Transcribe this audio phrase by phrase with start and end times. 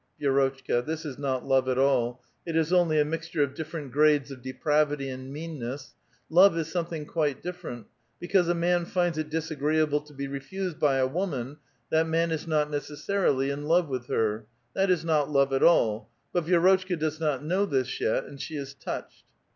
[0.19, 4.31] (Vi^rotchka, this is not love at all; it is onl}' a mixture of different grades
[4.31, 5.93] of depravity and meanness:
[6.27, 7.85] love is something quite different;
[8.19, 11.57] because a man.# finds it disagreeable to be refused by a wom^n,
[11.91, 15.61] that man is \^L not necessarily in love with her; that is not love at
[15.61, 19.25] all; but!' Vi^rotchka does not know this yet and she is touched.)